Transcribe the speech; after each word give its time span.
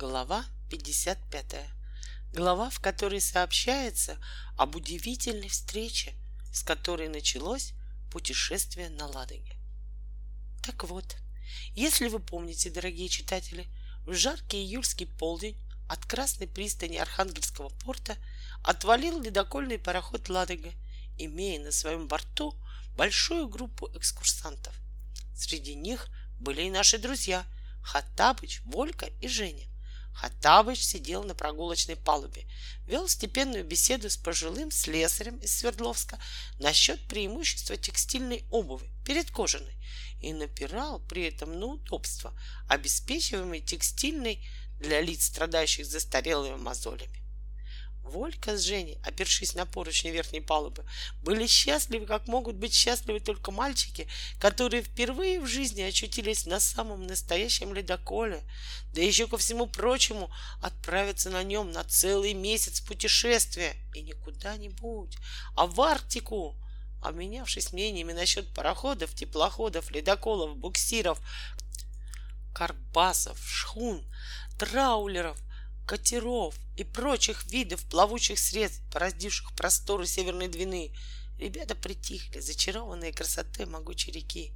Глава 0.00 0.46
55. 0.70 1.56
Глава, 2.32 2.70
в 2.70 2.80
которой 2.80 3.20
сообщается 3.20 4.16
об 4.56 4.74
удивительной 4.74 5.50
встрече, 5.50 6.14
с 6.54 6.62
которой 6.62 7.10
началось 7.10 7.74
путешествие 8.10 8.88
на 8.88 9.08
Ладоге. 9.08 9.58
Так 10.62 10.84
вот, 10.84 11.18
если 11.74 12.08
вы 12.08 12.18
помните, 12.18 12.70
дорогие 12.70 13.10
читатели, 13.10 13.68
в 14.06 14.14
жаркий 14.14 14.64
июльский 14.64 15.06
полдень 15.06 15.58
от 15.86 16.06
Красной 16.06 16.48
пристани 16.48 16.96
Архангельского 16.96 17.68
порта 17.68 18.16
отвалил 18.64 19.20
ледокольный 19.20 19.78
пароход 19.78 20.30
«Ладога», 20.30 20.72
имея 21.18 21.60
на 21.60 21.72
своем 21.72 22.08
борту 22.08 22.54
большую 22.96 23.48
группу 23.48 23.86
экскурсантов. 23.94 24.74
Среди 25.36 25.74
них 25.74 26.08
были 26.38 26.62
и 26.62 26.70
наши 26.70 26.96
друзья 26.96 27.44
Хаттабыч, 27.82 28.62
Волька 28.64 29.10
и 29.20 29.28
Женя. 29.28 29.69
Хаттабыч 30.14 30.80
сидел 30.80 31.22
на 31.24 31.34
прогулочной 31.34 31.96
палубе, 31.96 32.46
вел 32.86 33.08
степенную 33.08 33.64
беседу 33.64 34.10
с 34.10 34.16
пожилым 34.16 34.70
слесарем 34.70 35.36
из 35.38 35.56
Свердловска 35.56 36.18
насчет 36.58 37.06
преимущества 37.08 37.76
текстильной 37.76 38.44
обуви 38.50 38.90
перед 39.04 39.30
кожаной 39.30 39.74
и 40.20 40.32
напирал 40.32 41.00
при 41.00 41.22
этом 41.22 41.58
на 41.58 41.66
удобство, 41.66 42.38
обеспечиваемой 42.68 43.60
текстильной 43.60 44.46
для 44.78 45.00
лиц, 45.00 45.26
страдающих 45.26 45.86
застарелыми 45.86 46.56
мозолями. 46.56 47.29
Волька 48.10 48.56
с 48.56 48.62
Женей, 48.62 48.98
опершись 49.04 49.54
на 49.54 49.66
поручни 49.66 50.10
верхней 50.10 50.40
палубы, 50.40 50.84
были 51.22 51.46
счастливы, 51.46 52.06
как 52.06 52.26
могут 52.26 52.56
быть 52.56 52.74
счастливы 52.74 53.20
только 53.20 53.52
мальчики, 53.52 54.08
которые 54.40 54.82
впервые 54.82 55.40
в 55.40 55.46
жизни 55.46 55.82
очутились 55.82 56.44
на 56.44 56.58
самом 56.58 57.06
настоящем 57.06 57.72
ледоколе, 57.72 58.42
да 58.92 59.00
еще 59.00 59.28
ко 59.28 59.38
всему 59.38 59.68
прочему 59.68 60.30
отправятся 60.60 61.30
на 61.30 61.44
нем 61.44 61.70
на 61.70 61.84
целый 61.84 62.34
месяц 62.34 62.80
путешествия, 62.80 63.74
и 63.94 64.02
не 64.02 64.12
куда-нибудь, 64.12 65.16
а 65.56 65.66
в 65.66 65.80
Арктику. 65.80 66.56
Обменявшись 67.02 67.72
мнениями 67.72 68.12
насчет 68.12 68.52
пароходов, 68.52 69.14
теплоходов, 69.14 69.90
ледоколов, 69.90 70.58
буксиров, 70.58 71.18
карбасов, 72.52 73.38
шхун, 73.42 74.04
траулеров— 74.58 75.38
катеров 75.90 76.54
и 76.76 76.84
прочих 76.84 77.44
видов 77.46 77.82
плавучих 77.86 78.38
средств, 78.38 78.80
пораздивших 78.92 79.52
просторы 79.56 80.06
Северной 80.06 80.46
Двины, 80.46 80.94
ребята 81.36 81.74
притихли, 81.74 82.38
зачарованные 82.38 83.12
красотой 83.12 83.66
могучей 83.66 84.12
реки. 84.12 84.52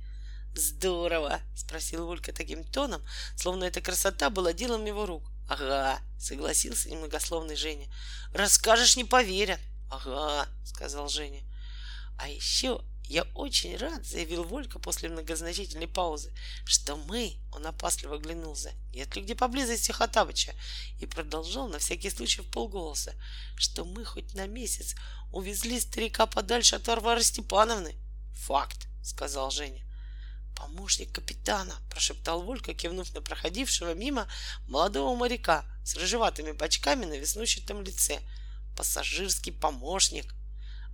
«Здорово!»— 0.55 1.41
спросил 1.57 2.07
Волька 2.07 2.33
таким 2.33 2.63
тоном, 2.63 3.05
словно 3.37 3.65
эта 3.65 3.81
красота 3.81 4.31
была 4.31 4.53
делом 4.53 4.85
его 4.85 5.07
рук. 5.07 5.25
«Ага!»— 5.49 5.99
согласился 6.21 6.89
немногословный 6.89 7.57
Женя. 7.57 7.93
«Расскажешь, 8.33 8.95
не 8.97 9.03
поверят!» 9.03 9.59
«Ага!»— 9.91 10.47
сказал 10.65 11.09
Женя. 11.09 11.43
«А 12.17 12.29
еще 12.29 12.81
«Я 13.07 13.25
очень 13.35 13.77
рад»,— 13.77 14.07
заявил 14.07 14.45
Волька 14.45 14.79
после 14.79 15.11
многозначительной 15.11 15.87
паузы, 15.87 16.33
«что 16.65 16.97
мы...»— 16.97 17.37
он 17.53 17.67
опасливо 17.67 18.17
оглянулся. 18.17 18.73
«Нет 18.95 19.15
ли 19.15 19.23
где 19.23 19.35
поблизости 19.35 19.93
Хатабыча?» 19.93 20.55
И 21.01 21.07
продолжал 21.07 21.69
на 21.69 21.79
всякий 21.79 22.09
случай 22.09 22.41
в 22.41 22.51
полголоса, 22.51 23.15
«что 23.57 23.85
мы 23.85 24.05
хоть 24.07 24.35
на 24.35 24.47
месяц 24.47 24.95
увезли 25.33 25.81
старика 25.81 26.27
подальше 26.27 26.77
от 26.77 26.87
Варвары 26.87 27.23
Степановны». 27.23 27.95
«Факт»,— 28.47 28.87
сказал 29.03 29.51
Женя. 29.51 29.85
«Помощник 30.57 31.13
капитана»,— 31.13 31.75
прошептал 31.91 32.43
Волька, 32.43 32.73
кивнув 32.73 33.13
на 33.13 33.21
проходившего 33.21 33.93
мимо 33.93 34.27
молодого 34.67 35.15
моряка 35.15 35.67
с 35.85 35.95
рыжеватыми 35.97 36.53
бочками 36.53 37.05
на 37.05 37.19
веснущатом 37.19 37.83
лице. 37.83 38.21
«Пассажирский 38.77 39.53
помощник», 39.53 40.35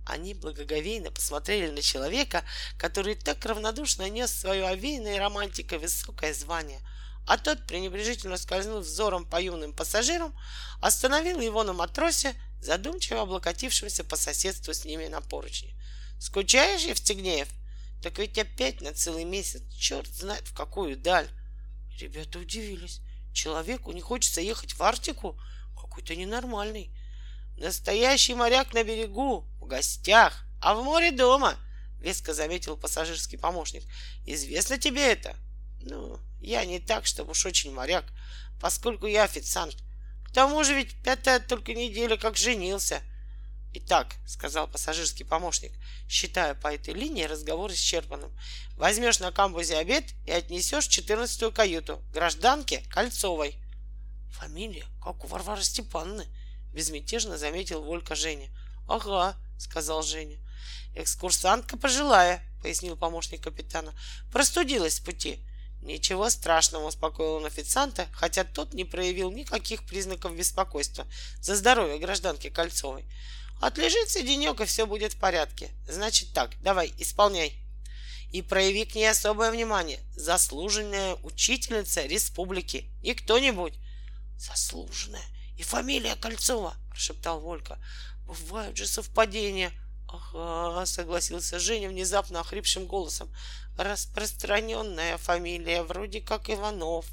они 0.05 0.33
благоговейно 0.33 1.11
посмотрели 1.11 1.69
на 1.69 1.81
человека, 1.81 2.43
который 2.77 3.15
так 3.15 3.45
равнодушно 3.45 4.09
нес 4.09 4.31
свою 4.31 4.65
овеянной 4.65 5.19
романтикой 5.19 5.77
высокое 5.77 6.33
звание, 6.33 6.81
а 7.27 7.37
тот, 7.37 7.65
пренебрежительно 7.67 8.37
скользнув 8.37 8.85
взором 8.85 9.25
по 9.25 9.41
юным 9.41 9.73
пассажирам, 9.73 10.35
остановил 10.81 11.39
его 11.39 11.63
на 11.63 11.73
матросе, 11.73 12.35
задумчиво 12.61 13.21
облокотившегося 13.21 14.03
по 14.03 14.15
соседству 14.15 14.73
с 14.73 14.85
ними 14.85 15.07
на 15.07 15.21
поручни. 15.21 15.75
«Скучаешь, 16.19 16.81
Евстигнеев? 16.81 17.47
Так 18.01 18.17
ведь 18.19 18.37
опять 18.37 18.81
на 18.81 18.93
целый 18.93 19.23
месяц, 19.23 19.61
черт 19.73 20.07
знает 20.07 20.47
в 20.47 20.53
какую 20.53 20.97
даль!» 20.97 21.29
Ребята 21.99 22.39
удивились. 22.39 23.01
Человеку 23.33 23.91
не 23.91 24.01
хочется 24.01 24.41
ехать 24.41 24.73
в 24.73 24.83
Арктику? 24.83 25.39
Какой-то 25.75 26.15
ненормальный. 26.15 26.91
Настоящий 27.57 28.33
моряк 28.33 28.73
на 28.73 28.83
берегу, 28.83 29.45
гостях, 29.71 30.45
а 30.61 30.75
в 30.75 30.83
море 30.83 31.11
дома, 31.11 31.57
веско 31.99 32.33
заметил 32.33 32.77
пассажирский 32.77 33.37
помощник. 33.37 33.83
Известно 34.25 34.77
тебе 34.77 35.11
это? 35.11 35.35
Ну, 35.81 36.19
я 36.39 36.65
не 36.65 36.79
так, 36.79 37.05
чтобы 37.05 37.31
уж 37.31 37.45
очень 37.45 37.73
моряк, 37.73 38.05
поскольку 38.59 39.07
я 39.07 39.23
официант. 39.23 39.77
К 40.25 40.31
тому 40.31 40.63
же 40.63 40.75
ведь 40.75 41.01
пятая 41.03 41.39
только 41.39 41.73
неделя 41.73 42.17
как 42.17 42.37
женился. 42.37 43.01
Итак, 43.73 44.15
сказал 44.27 44.67
пассажирский 44.67 45.25
помощник, 45.25 45.71
считая 46.09 46.55
по 46.55 46.73
этой 46.73 46.93
линии 46.93 47.23
разговор 47.23 47.71
исчерпанным, 47.71 48.31
возьмешь 48.75 49.19
на 49.19 49.31
камбузе 49.31 49.77
обед 49.77 50.03
и 50.25 50.31
отнесешь 50.31 50.87
четырнадцатую 50.87 51.53
каюту 51.53 52.03
гражданке 52.13 52.83
Кольцовой. 52.89 53.55
Фамилия, 54.31 54.85
как 55.01 55.23
у 55.23 55.27
Варвары 55.27 55.63
Степановны, 55.63 56.27
безмятежно 56.73 57.37
заметил 57.37 57.81
Волька 57.81 58.15
Женя. 58.15 58.49
Ага, 58.87 59.37
сказал 59.61 60.03
Женя. 60.03 60.37
Экскурсантка 60.95 61.77
пожилая, 61.77 62.43
пояснил 62.61 62.97
помощник 62.97 63.41
капитана. 63.41 63.93
Простудилась 64.31 64.99
в 64.99 65.05
пути. 65.05 65.39
Ничего 65.81 66.29
страшного, 66.29 66.87
успокоил 66.87 67.35
он 67.35 67.45
официанта, 67.45 68.07
хотя 68.13 68.43
тот 68.43 68.73
не 68.73 68.85
проявил 68.85 69.31
никаких 69.31 69.83
признаков 69.85 70.35
беспокойства 70.35 71.07
за 71.39 71.55
здоровье 71.55 71.97
гражданки 71.97 72.49
Кольцовой. 72.49 73.05
Отлежится 73.61 74.21
денек, 74.21 74.59
и 74.61 74.65
все 74.65 74.85
будет 74.85 75.13
в 75.13 75.19
порядке. 75.19 75.71
Значит 75.87 76.33
так, 76.33 76.51
давай, 76.61 76.93
исполняй. 76.97 77.55
И 78.31 78.41
прояви 78.41 78.85
к 78.85 78.95
ней 78.95 79.09
особое 79.09 79.51
внимание. 79.51 79.99
Заслуженная 80.15 81.15
учительница 81.23 82.05
республики. 82.05 82.89
И 83.01 83.13
кто-нибудь. 83.13 83.73
Заслуженная 84.37 85.21
и 85.61 85.63
фамилия 85.63 86.15
Кольцова, 86.15 86.75
прошептал 86.89 87.39
Волька. 87.39 87.77
Бывают 88.31 88.77
же 88.77 88.87
совпадения. 88.87 89.73
Ага, 90.07 90.85
согласился 90.85 91.59
Женя 91.59 91.89
внезапно 91.89 92.39
охрипшим 92.39 92.85
голосом. 92.85 93.29
Распространенная 93.77 95.17
фамилия, 95.17 95.83
вроде 95.83 96.21
как 96.21 96.49
Иванов. 96.49 97.05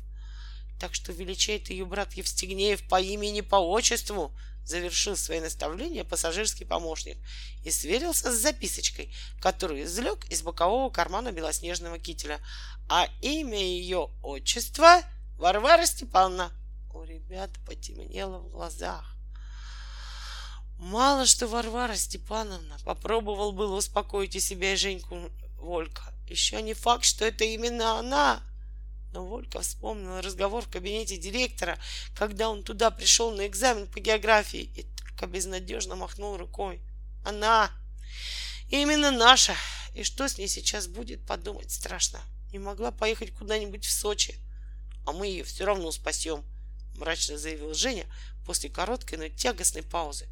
Так 0.78 0.94
что 0.94 1.10
величает 1.10 1.70
ее 1.70 1.84
брат 1.86 2.12
Евстигнеев 2.12 2.86
по 2.88 3.00
имени, 3.00 3.40
по 3.40 3.56
отчеству, 3.56 4.32
завершил 4.64 5.16
свои 5.16 5.40
наставления 5.40 6.04
пассажирский 6.04 6.66
помощник 6.66 7.18
и 7.64 7.70
сверился 7.72 8.30
с 8.30 8.40
записочкой, 8.40 9.12
которую 9.40 9.82
извлек 9.82 10.24
из 10.26 10.42
бокового 10.42 10.88
кармана 10.88 11.32
белоснежного 11.32 11.98
кителя. 11.98 12.40
А 12.88 13.08
имя 13.22 13.58
ее 13.58 14.10
отчества 14.22 15.02
Варвара 15.36 15.84
Степановна 15.84 16.52
у 16.94 17.02
ребят 17.02 17.50
потемнело 17.66 18.38
в 18.38 18.50
глазах. 18.50 19.17
Мало 20.78 21.26
что 21.26 21.48
Варвара 21.48 21.96
Степановна 21.96 22.78
попробовал 22.84 23.52
было 23.52 23.76
успокоить 23.76 24.36
и 24.36 24.40
себя 24.40 24.74
и 24.74 24.76
Женьку 24.76 25.30
Волька. 25.56 26.02
Еще 26.28 26.62
не 26.62 26.74
факт, 26.74 27.04
что 27.04 27.24
это 27.24 27.44
именно 27.44 27.98
она. 27.98 28.42
Но 29.12 29.26
Волька 29.26 29.60
вспомнил 29.60 30.20
разговор 30.20 30.64
в 30.64 30.70
кабинете 30.70 31.16
директора, 31.16 31.78
когда 32.14 32.48
он 32.48 32.62
туда 32.62 32.90
пришел 32.90 33.32
на 33.32 33.46
экзамен 33.46 33.86
по 33.88 33.98
географии 33.98 34.70
и 34.76 34.82
только 34.82 35.26
безнадежно 35.26 35.96
махнул 35.96 36.36
рукой. 36.36 36.80
Она! 37.24 37.70
Именно 38.70 39.10
наша! 39.10 39.56
И 39.94 40.04
что 40.04 40.28
с 40.28 40.38
ней 40.38 40.46
сейчас 40.46 40.86
будет, 40.86 41.26
подумать 41.26 41.72
страшно. 41.72 42.20
Не 42.52 42.60
могла 42.60 42.92
поехать 42.92 43.34
куда-нибудь 43.34 43.84
в 43.84 43.90
Сочи. 43.90 44.38
А 45.06 45.12
мы 45.12 45.26
ее 45.26 45.42
все 45.42 45.64
равно 45.64 45.90
спасем 45.90 46.44
мрачно 46.98 47.38
заявил 47.38 47.74
Женя 47.74 48.06
после 48.44 48.68
короткой, 48.68 49.18
но 49.18 49.28
тягостной 49.28 49.82
паузы. 49.82 50.28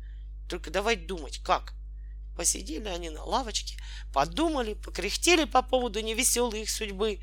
Только 0.49 0.71
давай 0.71 0.97
думать, 0.97 1.39
как. 1.39 1.75
Посидели 2.37 2.89
они 2.89 3.11
на 3.11 3.25
лавочке, 3.25 3.77
подумали, 4.13 4.75
покряхтели 4.75 5.45
по 5.45 5.63
поводу 5.63 6.01
невеселой 6.01 6.63
их 6.63 6.71
судьбы. 6.71 7.21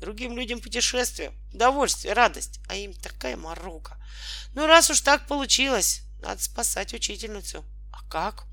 Другим 0.00 0.36
людям 0.36 0.60
путешествие, 0.60 1.32
удовольствие, 1.52 2.14
радость, 2.14 2.60
а 2.68 2.74
им 2.76 2.92
такая 2.92 3.36
морока. 3.36 3.96
Ну, 4.54 4.66
раз 4.66 4.90
уж 4.90 5.00
так 5.00 5.26
получилось, 5.26 6.02
надо 6.20 6.42
спасать 6.42 6.94
учительницу. 6.94 7.64
А 7.92 8.02
как? 8.08 8.44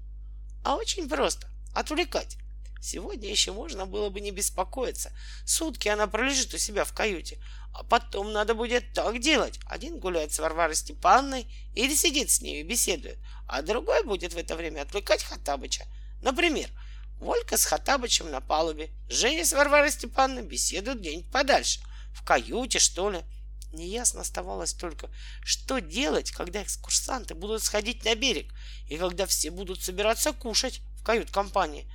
А 0.64 0.76
очень 0.76 1.08
просто. 1.08 1.48
Отвлекать. 1.74 2.38
Сегодня 2.82 3.30
еще 3.30 3.52
можно 3.52 3.86
было 3.86 4.10
бы 4.10 4.22
не 4.22 4.32
беспокоиться. 4.32 5.12
Сутки 5.46 5.88
она 5.88 6.08
пролежит 6.08 6.54
у 6.54 6.58
себя 6.58 6.86
в 6.86 6.94
каюте. 6.94 7.38
А 7.74 7.84
потом 7.84 8.32
надо 8.32 8.56
будет 8.56 8.94
так 8.94 9.20
делать. 9.20 9.60
Один 9.66 10.00
гуляет 10.00 10.34
с 10.34 10.40
Варварой 10.40 10.76
Степанной 10.76 11.48
или 11.76 11.94
сидит 11.94 12.30
с 12.30 12.42
ней 12.42 12.62
и 12.62 12.64
беседует, 12.64 13.20
а 13.48 13.62
другой 13.62 14.04
будет 14.04 14.34
в 14.34 14.38
это 14.38 14.56
время 14.56 14.82
отвлекать 14.82 15.24
Хатабыча. 15.24 15.86
Например, 16.22 16.70
Волька 17.20 17.58
с 17.58 17.66
Хатабычем 17.66 18.32
на 18.32 18.40
палубе, 18.40 18.92
Женя 19.10 19.46
с 19.46 19.52
Варварой 19.52 19.92
Степанной 19.92 20.42
беседуют 20.42 21.00
где-нибудь 21.00 21.32
подальше, 21.32 21.82
в 22.14 22.24
каюте, 22.24 22.80
что 22.80 23.10
ли. 23.10 23.24
Неясно 23.74 24.22
оставалось 24.22 24.74
только, 24.74 25.10
что 25.44 25.80
делать, 25.80 26.32
когда 26.32 26.64
экскурсанты 26.64 27.36
будут 27.36 27.62
сходить 27.62 28.04
на 28.04 28.16
берег 28.16 28.52
и 28.88 28.98
когда 28.98 29.26
все 29.28 29.52
будут 29.52 29.84
собираться 29.84 30.32
кушать 30.32 30.82
в 30.98 31.04
кают-компании. 31.04 31.92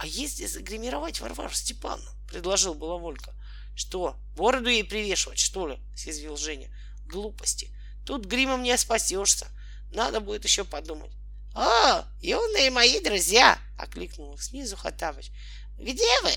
А 0.00 0.06
если 0.06 0.46
загримировать 0.46 1.20
Варвару 1.20 1.52
Степановну? 1.52 2.10
Предложил 2.26 2.72
была 2.72 2.96
Волька. 2.96 3.34
Что, 3.76 4.16
бороду 4.34 4.70
ей 4.70 4.82
привешивать, 4.82 5.38
что 5.38 5.68
ли? 5.68 5.78
Съязвил 5.94 6.38
Женя. 6.38 6.70
Глупости. 7.04 7.68
Тут 8.06 8.24
гримом 8.24 8.62
не 8.62 8.74
спасешься. 8.78 9.48
Надо 9.92 10.20
будет 10.20 10.44
еще 10.44 10.64
подумать. 10.64 11.12
«О, 11.54 12.02
юные 12.22 12.70
мои 12.70 13.00
друзья!»— 13.00 13.58
окликнул 13.78 14.38
снизу 14.38 14.74
Хатабыч. 14.76 15.32
«Где 15.78 16.20
вы?» 16.22 16.32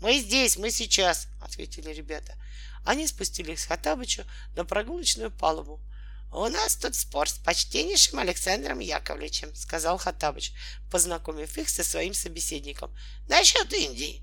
«Мы 0.00 0.18
здесь, 0.18 0.56
мы 0.56 0.72
сейчас»,— 0.72 1.28
ответили 1.40 1.92
ребята. 1.92 2.34
Они 2.84 3.06
спустились 3.06 3.60
с 3.60 3.66
Хатабычу 3.66 4.24
на 4.56 4.64
прогулочную 4.64 5.30
палубу. 5.30 5.80
«У 6.36 6.48
нас 6.48 6.76
тут 6.76 6.94
спор 6.94 7.30
с 7.30 7.38
почтеннейшим 7.38 8.18
Александром 8.18 8.80
Яковлевичем»,— 8.80 9.54
сказал 9.54 9.96
Хатабыч, 9.96 10.52
познакомив 10.90 11.56
их 11.56 11.66
со 11.70 11.82
своим 11.82 12.12
собеседником. 12.12 12.94
«Насчет 13.26 13.72
Индии». 13.72 14.22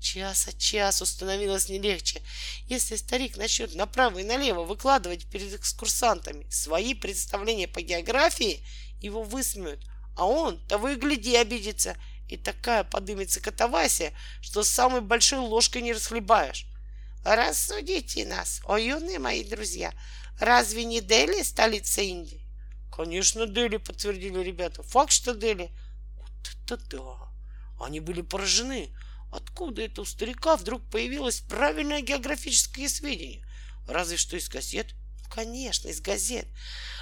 Час 0.00 0.48
от 0.48 0.56
часу 0.56 1.04
становилось 1.04 1.68
не 1.68 1.78
легче. 1.78 2.22
Если 2.68 2.96
старик 2.96 3.36
начнет 3.36 3.74
направо 3.74 4.20
и 4.20 4.24
налево 4.24 4.64
выкладывать 4.64 5.26
перед 5.26 5.52
экскурсантами 5.52 6.48
свои 6.48 6.94
представления 6.94 7.68
по 7.68 7.82
географии, 7.82 8.64
его 9.02 9.22
высмеют, 9.22 9.84
а 10.16 10.24
он, 10.24 10.58
того 10.68 10.88
и 10.88 10.96
гляди, 10.96 11.36
обидится, 11.36 11.98
и 12.30 12.38
такая 12.38 12.82
подымется 12.82 13.40
катавасия, 13.40 14.14
что 14.40 14.62
самой 14.62 15.02
большой 15.02 15.40
ложкой 15.40 15.82
не 15.82 15.92
расхлебаешь. 15.92 16.64
Рассудите 17.24 18.24
нас, 18.24 18.62
о 18.64 18.78
юные 18.78 19.18
мои 19.18 19.44
друзья, 19.44 19.92
разве 20.42 20.84
не 20.84 21.00
Дели 21.00 21.42
столица 21.42 22.02
Индии? 22.02 22.46
Конечно, 22.90 23.46
Дели, 23.46 23.78
подтвердили 23.78 24.42
ребята. 24.42 24.82
Факт, 24.82 25.12
что 25.12 25.34
Дели. 25.34 25.70
Вот 26.16 26.32
это 26.54 26.76
да! 26.88 27.84
Они 27.84 28.00
были 28.00 28.22
поражены. 28.22 28.90
Откуда 29.30 29.82
это 29.82 30.02
у 30.02 30.04
старика 30.04 30.56
вдруг 30.56 30.82
появилось 30.90 31.40
правильное 31.40 32.02
географическое 32.02 32.88
сведение? 32.88 33.46
Разве 33.88 34.16
что 34.16 34.36
из 34.36 34.48
газет. 34.48 34.94
Конечно, 35.30 35.88
из 35.88 36.00
газет. 36.00 36.46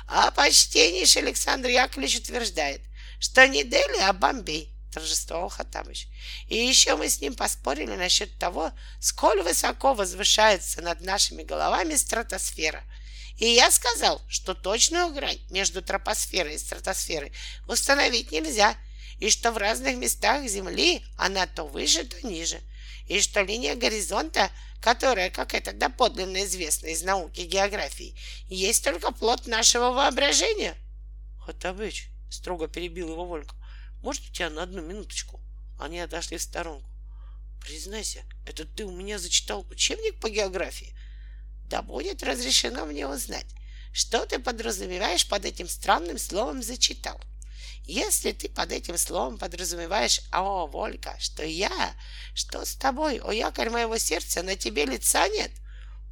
А 0.07 0.31
почтеннейший 0.31 1.23
Александр 1.23 1.69
Яковлевич 1.69 2.21
утверждает, 2.21 2.83
что 3.19 3.47
не 3.49 3.65
Дели, 3.65 4.01
а 4.01 4.13
Бомбей 4.13 4.73
торжествовал 4.93 5.49
Хатабыч. 5.49 6.09
И 6.49 6.57
еще 6.57 6.97
мы 6.97 7.09
с 7.09 7.21
ним 7.21 7.35
поспорили 7.35 7.97
насчет 7.97 8.39
того, 8.39 8.73
сколь 9.01 9.43
высоко 9.43 9.95
возвышается 9.95 10.83
над 10.83 11.01
нашими 11.01 11.43
головами 11.43 11.95
стратосфера. 11.95 12.85
И 13.41 13.47
я 13.47 13.71
сказал, 13.71 14.21
что 14.29 14.55
точную 14.55 15.15
грань 15.15 15.41
между 15.49 15.81
тропосферой 15.81 16.57
и 16.57 16.59
стратосферой 16.59 17.33
установить 17.67 18.31
нельзя, 18.31 18.77
и 19.19 19.31
что 19.31 19.51
в 19.51 19.57
разных 19.57 19.97
местах 19.97 20.47
Земли 20.47 21.03
она 21.17 21.47
то 21.47 21.65
выше, 21.65 22.05
то 22.05 22.27
ниже, 22.27 22.61
и 23.07 23.19
что 23.21 23.41
линия 23.41 23.77
горизонта, 23.77 24.51
которая, 24.83 25.31
как 25.31 25.55
это 25.55 25.73
доподлинно 25.73 26.45
известно 26.45 26.89
из 26.89 27.03
науки 27.03 27.41
географии, 27.41 28.15
есть 28.49 28.85
только 28.85 29.11
плод 29.11 29.47
нашего 29.47 29.91
воображения. 29.91 30.77
Хатабыч, 31.47 32.09
строго 32.31 32.69
перебил 32.69 33.11
его 33.11 33.25
Волька, 33.25 33.57
может, 34.03 34.23
у 34.29 34.33
тебя 34.33 34.51
на 34.51 34.65
одну 34.65 34.83
минуточку? 34.83 35.41
Они 35.79 35.99
отошли 35.99 36.37
в 36.37 36.43
сторонку. 36.43 36.91
Признайся, 37.63 38.23
это 38.47 38.67
ты 38.67 38.85
у 38.85 38.91
меня 38.91 39.19
зачитал 39.19 39.67
учебник 39.71 40.21
по 40.21 40.29
географии? 40.29 40.95
Да 41.70 41.82
будет 41.82 42.22
разрешено 42.22 42.84
мне 42.84 43.06
узнать, 43.06 43.46
что 43.93 44.26
ты 44.26 44.38
подразумеваешь 44.38 45.26
под 45.26 45.44
этим 45.44 45.69
странным 45.69 46.19
словом 46.19 46.62
«зачитал». 46.62 47.20
Если 47.84 48.32
ты 48.32 48.49
под 48.49 48.70
этим 48.72 48.99
словом 48.99 49.38
подразумеваешь 49.38 50.20
«О, 50.32 50.67
Волька, 50.67 51.17
что 51.19 51.44
я, 51.44 51.94
что 52.34 52.64
с 52.64 52.75
тобой, 52.75 53.19
о 53.19 53.32
якорь 53.32 53.70
моего 53.70 53.96
сердца, 53.99 54.43
на 54.43 54.55
тебе 54.55 54.84
лица 54.84 55.26
нет», 55.28 55.50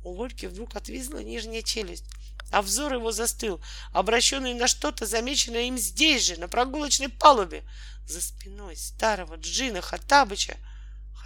у 0.02 0.14
Вольки 0.14 0.46
вдруг 0.46 0.74
отвисла 0.76 1.18
нижняя 1.18 1.62
челюсть 1.62 2.04
а 2.50 2.62
взор 2.62 2.94
его 2.94 3.12
застыл, 3.12 3.60
обращенный 3.92 4.54
на 4.54 4.68
что-то, 4.68 5.06
замеченное 5.06 5.64
им 5.64 5.76
здесь 5.76 6.24
же, 6.24 6.36
на 6.38 6.48
прогулочной 6.48 7.08
палубе, 7.08 7.62
за 8.06 8.20
спиной 8.20 8.76
старого 8.76 9.36
Джина 9.36 9.82
Хатабыча. 9.82 10.56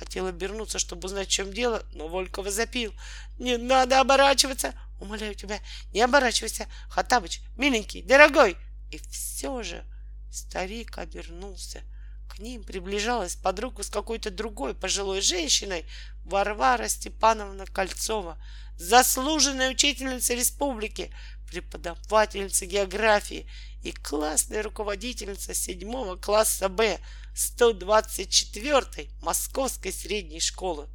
Хотел 0.03 0.27
обернуться, 0.27 0.81
чтобы 0.81 1.07
узнать, 1.07 1.29
в 1.29 1.31
чем 1.31 1.53
дело, 1.53 1.85
но 1.93 2.09
Волькова 2.09 2.51
запил. 2.51 2.93
«Не 3.39 3.57
надо 3.57 4.01
оборачиваться! 4.01 4.75
Умоляю 5.01 5.37
тебя, 5.37 5.61
не 5.93 6.01
оборачивайся! 6.01 6.67
Хатабыч, 6.89 7.41
миленький, 7.57 8.03
дорогой!» 8.03 8.57
И 8.91 8.99
все 8.99 9.63
же 9.63 9.85
старик 10.33 10.99
обернулся. 10.99 11.83
К 12.29 12.41
ним 12.41 12.65
приближалась 12.65 13.37
под 13.37 13.61
руку 13.61 13.85
с 13.85 13.91
какой-то 13.91 14.33
другой 14.33 14.75
пожилой 14.75 15.21
женщиной 15.21 15.85
Варвара 16.25 16.89
Степановна 16.89 17.67
Кольцова— 17.67 18.43
заслуженная 18.77 19.71
учительница 19.71 20.35
республики, 20.35 21.15
преподавательница 21.53 22.65
географии 22.65 23.47
и 23.83 23.93
классная 23.93 24.63
руководительница 24.63 25.53
седьмого 25.53 26.17
класса 26.17 26.71
Б 26.71 26.99
124-й 27.35 29.11
Московской 29.21 29.93
средней 29.93 30.41
школы. 30.41 30.89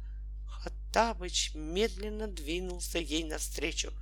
Хаттабыч 0.48 1.52
медленно 1.54 2.26
двинулся 2.26 2.98
ей 2.98 3.22
навстречу. 3.22 3.92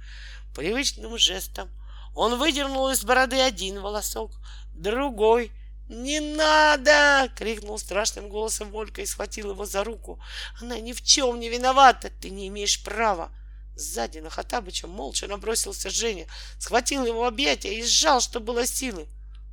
Привычным 0.55 1.19
жестом 1.19 1.69
он 2.14 2.38
выдернул 2.38 2.88
из 2.88 3.05
бороды 3.05 3.38
один 3.38 3.81
волосок, 3.81 4.32
другой— 4.75 5.53
«Не 5.88 6.19
надо!»— 6.19 7.31
крикнул 7.37 7.79
страшным 7.79 8.29
голосом 8.29 8.70
Волька 8.70 9.03
и 9.03 9.06
схватил 9.06 9.53
его 9.53 9.64
за 9.67 9.85
руку. 9.85 10.20
«Она 10.61 10.81
ни 10.81 10.93
в 10.93 11.00
чем 11.00 11.38
не 11.38 11.49
виновата! 11.49 12.11
Ты 12.11 12.31
не 12.31 12.49
имеешь 12.49 12.82
права!» 12.82 13.31
Сзади 13.76 14.19
на 14.20 14.31
Хатабыча 14.31 14.87
молча 14.87 15.28
набросился 15.28 15.90
Женя, 15.90 16.26
схватил 16.58 17.05
его 17.05 17.20
в 17.20 17.25
объятия 17.25 17.78
и 17.78 17.84
сжал, 17.84 18.20
что 18.20 18.40
было 18.40 18.67
силы. 18.67 19.06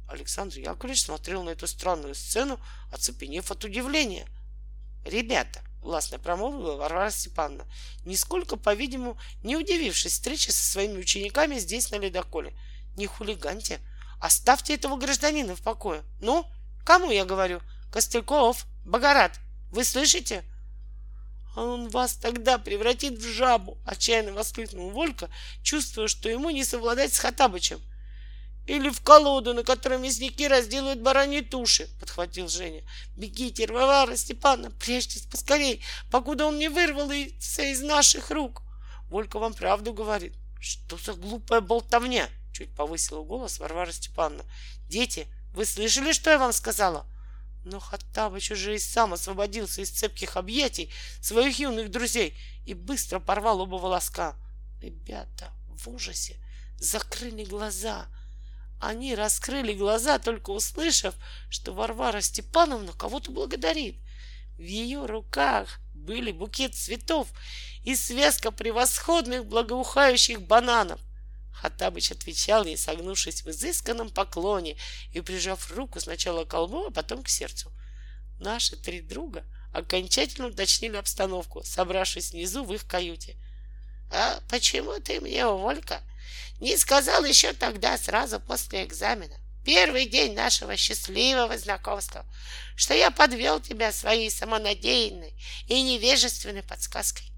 Александр 0.08 0.60
Яковлевич 0.60 1.04
смотрел 1.04 1.44
на 1.44 1.50
эту 1.50 1.68
странную 1.68 2.16
сцену, 2.16 2.60
оцепенев 2.92 3.52
от 3.52 3.66
удивления. 3.66 4.26
«Ребята!»— 5.06 5.62
властно 5.82 6.20
промолвила 6.20 6.78
Варвара 6.78 7.10
Степановна, 7.10 7.66
нисколько, 8.06 8.56
по-видимому, 8.56 9.20
не 9.44 9.58
удивившись 9.58 10.14
встрече 10.14 10.54
со 10.54 10.64
своими 10.64 11.00
учениками 11.00 11.60
здесь, 11.60 11.92
на 11.92 11.96
ледоколе. 11.96 12.54
«Не 12.96 13.08
хулиганьте! 13.08 13.82
Оставьте 14.22 14.76
этого 14.76 14.96
гражданина 14.96 15.56
в 15.56 15.62
покое! 15.62 16.04
Ну, 16.22 16.46
кому 16.86 17.12
я 17.12 17.26
говорю? 17.26 17.62
Костыльков, 17.92 18.66
Богорат, 18.86 19.38
вы 19.72 19.84
слышите?» 19.84 20.46
А 21.56 21.64
он 21.64 21.90
вас 21.90 22.16
тогда 22.16 22.58
превратит 22.58 23.20
в 23.20 23.28
жабу, 23.28 23.78
отчаянно 23.86 24.34
воскликнул 24.34 24.90
Волька, 24.90 25.30
чувствуя, 25.62 26.08
что 26.08 26.30
ему 26.30 26.50
не 26.50 26.64
совладать 26.64 27.14
с 27.14 27.20
Хатабычем. 27.20 27.82
Или 28.66 28.90
в 28.90 29.02
колоду, 29.02 29.54
на 29.54 29.64
которой 29.64 30.00
мясники 30.00 30.48
разделывают 30.48 31.02
бараньи 31.02 31.42
туши, 31.42 31.90
подхватил 32.00 32.48
Женя. 32.48 32.84
Бегите, 33.18 33.68
Варвара 33.68 34.16
Степановна, 34.16 34.72
прячьтесь 34.72 35.24
поскорей, 35.24 35.84
покуда 36.10 36.46
он 36.46 36.58
не 36.58 36.70
вырвал 36.70 37.12
все 37.40 37.72
из 37.72 37.82
наших 37.82 38.32
рук. 38.32 38.62
Волька 39.10 39.38
вам 39.38 39.54
правду 39.54 39.94
говорит. 39.94 40.34
Что 40.62 40.98
за 40.98 41.14
глупая 41.14 41.60
болтовня? 41.60 42.30
Чуть 42.54 42.74
повысила 42.74 43.22
голос 43.22 43.60
Варвара 43.60 43.92
Степановна. 43.92 44.46
Дети, 44.88 45.28
вы 45.54 45.66
слышали, 45.66 46.14
что 46.14 46.30
я 46.30 46.38
вам 46.38 46.54
сказала? 46.54 47.06
Но 47.64 47.80
Хаттабыч 47.80 48.52
уже 48.52 48.76
и 48.76 48.80
сам 48.80 49.14
освободился 49.14 49.82
из 49.82 49.90
цепких 49.90 50.36
объятий 50.36 50.92
своих 51.22 51.60
юных 51.60 51.92
друзей 51.92 52.38
и 52.66 52.74
быстро 52.74 53.20
порвал 53.20 53.62
оба 53.62 53.76
волоска. 53.76 54.36
Ребята 54.82 55.52
в 55.68 55.88
ужасе 55.88 56.38
закрыли 56.78 57.46
глаза. 57.46 58.08
Они 58.82 59.16
раскрыли 59.16 59.74
глаза, 59.74 60.20
только 60.20 60.50
услышав, 60.50 61.16
что 61.50 61.74
Варвара 61.74 62.20
Степановна 62.20 62.92
кого-то 62.92 63.32
благодарит. 63.32 63.96
В 64.58 64.62
ее 64.62 65.06
руках 65.06 65.80
были 65.94 66.32
букет 66.32 66.76
цветов 66.76 67.30
и 67.84 67.96
связка 67.96 68.52
превосходных 68.52 69.46
благоухающих 69.46 70.42
бананов. 70.42 71.00
Хаттабыч 71.54 72.12
отвечал 72.12 72.66
ей, 72.66 72.78
согнувшись 72.78 73.44
в 73.44 73.50
изысканном 73.50 74.10
поклоне 74.10 74.78
и 75.12 75.22
прижав 75.22 75.72
руку 75.72 76.00
сначала 76.00 76.46
к 76.46 76.50
колбу, 76.50 76.88
а 76.88 76.92
потом 76.92 77.24
к 77.24 77.30
сердцу. 77.30 77.72
Наши 78.40 78.76
три 78.76 79.02
друга 79.02 79.46
окончательно 79.72 80.48
уточнили 80.48 80.98
обстановку, 80.98 81.64
собравшись 81.64 82.32
внизу 82.32 82.64
в 82.64 82.74
их 82.74 82.86
каюте. 82.86 83.38
«А 84.12 84.42
почему 84.50 85.00
ты 85.00 85.20
мне, 85.22 85.46
Волька, 85.46 86.02
не 86.60 86.78
сказал 86.78 87.24
еще 87.26 87.54
тогда, 87.54 87.98
сразу 87.98 88.40
после 88.40 88.84
экзамена, 88.84 89.36
первый 89.66 90.06
день 90.06 90.34
нашего 90.34 90.76
счастливого 90.78 91.58
знакомства, 91.58 92.26
что 92.76 92.94
я 92.94 93.12
подвел 93.12 93.60
тебя 93.60 93.92
своей 93.92 94.30
самонадеянной 94.30 95.34
и 95.68 95.82
невежественной 95.82 96.64
подсказкой? 96.64 97.32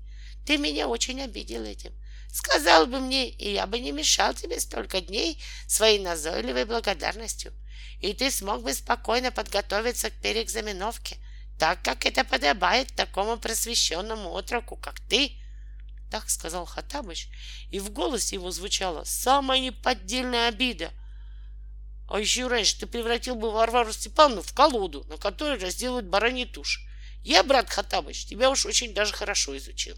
Ты 0.46 0.58
меня 0.58 0.88
очень 0.88 1.22
обидел 1.22 1.64
этим. 1.64 1.94
Сказал 2.36 2.86
бы 2.86 3.00
мне, 3.00 3.30
и 3.30 3.54
я 3.54 3.66
бы 3.66 3.80
не 3.80 3.94
мешал 3.94 4.34
тебе 4.34 4.60
столько 4.60 5.00
дней 5.00 5.42
своей 5.68 6.00
назойливой 6.00 6.66
благодарностью. 6.66 7.54
И 8.02 8.12
ты 8.12 8.30
смог 8.30 8.62
бы 8.62 8.74
спокойно 8.74 9.32
подготовиться 9.32 10.10
к 10.10 10.22
переэкзаменовке, 10.22 11.16
так 11.58 11.82
как 11.82 12.06
это 12.06 12.26
подобает 12.26 12.94
такому 12.94 13.38
просвещенному 13.38 14.34
отроку, 14.34 14.76
как 14.76 15.00
ты. 15.00 15.32
Так 16.12 16.30
сказал 16.30 16.66
Хатабыч, 16.66 17.30
и 17.72 17.80
в 17.80 17.90
голосе 17.92 18.36
его 18.36 18.52
звучала 18.52 19.06
самая 19.06 19.62
неподдельная 19.62 20.50
обида. 20.50 20.92
А 22.10 22.20
еще 22.20 22.48
раньше 22.48 22.78
ты 22.82 22.86
превратил 22.86 23.36
бы 23.36 23.50
Варвару 23.50 23.94
Степановну 23.94 24.42
в 24.42 24.54
колоду, 24.54 25.06
на 25.08 25.16
которой 25.16 25.58
разделывают 25.58 26.08
бараньи 26.08 26.44
туши. 26.44 26.82
Я, 27.24 27.44
брат 27.44 27.70
Хатабыч, 27.70 28.26
тебя 28.26 28.50
уж 28.50 28.66
очень 28.66 28.94
даже 28.94 29.14
хорошо 29.14 29.56
изучил. 29.56 29.96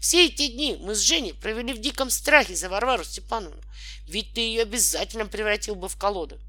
Все 0.00 0.26
эти 0.26 0.48
дни 0.48 0.78
мы 0.80 0.94
с 0.94 1.00
Женей 1.00 1.34
провели 1.34 1.74
в 1.74 1.80
диком 1.80 2.08
страхе 2.08 2.56
за 2.56 2.70
Варвару 2.70 3.04
Степановну, 3.04 3.60
ведь 4.06 4.32
ты 4.32 4.40
ее 4.40 4.62
обязательно 4.62 5.26
превратил 5.26 5.74
бы 5.74 5.88
в 5.90 5.96
колоду. 5.96 6.40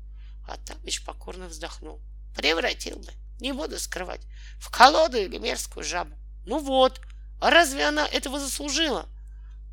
А 0.47 0.57
Табич 0.57 1.03
покорно 1.03 1.47
вздохнул. 1.47 1.99
Превратил 2.35 2.97
бы, 2.97 3.11
не 3.41 3.51
буду 3.51 3.77
скрывать, 3.77 4.21
в 4.57 4.69
колоду 4.69 5.17
или 5.17 5.37
мерзкую 5.37 5.83
жабу. 5.83 6.15
Ну 6.45 6.59
вот, 6.59 7.01
а 7.41 7.49
разве 7.49 7.83
она 7.85 8.07
этого 8.07 8.39
заслужила? 8.39 9.09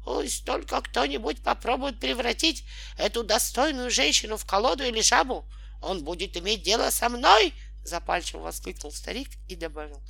Пусть 0.05 0.45
только 0.45 0.81
кто-нибудь 0.81 1.43
попробует 1.43 2.01
превратить 2.01 2.65
эту 2.97 3.23
достойную 3.23 3.93
женщину 3.93 4.37
в 4.37 4.45
колоду 4.45 4.83
или 4.83 5.03
жабу. 5.03 5.47
Он 5.81 6.03
будет 6.03 6.37
иметь 6.37 6.63
дело 6.63 6.91
со 6.91 7.09
мной, 7.09 7.55
запальчиво 7.85 8.41
воскликнул 8.41 8.91
старик 8.91 9.29
и 9.49 9.55
добавил. 9.55 10.03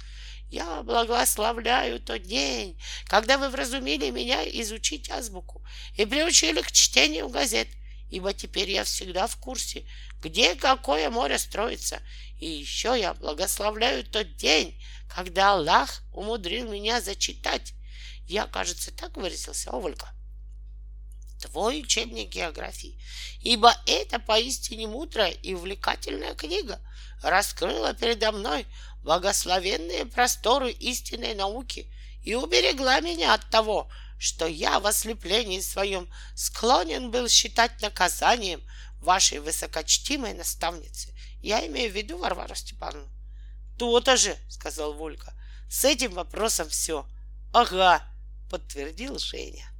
Я 0.50 0.82
благословляю 0.82 2.00
тот 2.00 2.22
день, 2.22 2.80
когда 3.06 3.36
вы 3.36 3.50
вразумили 3.50 4.08
меня 4.10 4.42
изучить 4.60 5.10
азбуку 5.10 5.62
и 5.94 6.06
приучили 6.06 6.62
к 6.62 6.72
чтению 6.72 7.28
газет, 7.28 7.68
ибо 8.10 8.32
теперь 8.32 8.70
я 8.70 8.84
всегда 8.84 9.26
в 9.26 9.36
курсе, 9.36 9.86
где 10.22 10.54
какое 10.54 11.10
море 11.10 11.38
строится. 11.38 12.00
И 12.40 12.46
еще 12.46 12.98
я 12.98 13.12
благословляю 13.12 14.04
тот 14.04 14.36
день, 14.36 14.80
когда 15.14 15.52
Аллах 15.52 16.02
умудрил 16.12 16.70
меня 16.70 17.00
зачитать. 17.02 17.74
Я, 18.26 18.46
кажется, 18.46 18.90
так 18.90 19.16
выразился, 19.16 19.70
Оволька. 19.70 20.17
Твой 21.40 21.82
учебник 21.82 22.30
географии, 22.30 22.98
ибо 23.40 23.72
это 23.86 24.18
поистине 24.18 24.88
мудрая 24.88 25.30
и 25.30 25.54
увлекательная 25.54 26.34
книга 26.34 26.80
раскрыла 27.22 27.94
передо 27.94 28.32
мной 28.32 28.66
благословенные 29.02 30.04
просторы 30.06 30.72
истинной 30.72 31.34
науки 31.34 31.86
и 32.24 32.34
уберегла 32.34 33.00
меня 33.00 33.34
от 33.34 33.48
того, 33.50 33.88
что 34.18 34.46
я 34.46 34.80
в 34.80 34.86
ослеплении 34.86 35.60
своем 35.60 36.10
склонен 36.34 37.10
был 37.12 37.28
считать 37.28 37.80
наказанием 37.80 38.60
вашей 39.00 39.38
высокочтимой 39.38 40.34
наставницы. 40.34 41.14
Я 41.40 41.64
имею 41.68 41.92
в 41.92 41.94
виду 41.94 42.18
Варвару 42.18 42.56
Степановну. 42.56 43.08
То-то 43.78 44.16
же, 44.16 44.36
сказал 44.50 44.92
Волька. 44.94 45.32
С 45.70 45.84
этим 45.84 46.14
вопросом 46.14 46.68
все. 46.68 47.06
Ага, 47.52 48.02
подтвердил 48.50 49.18
Женя. 49.20 49.70